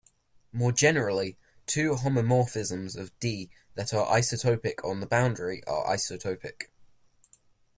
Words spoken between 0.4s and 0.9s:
More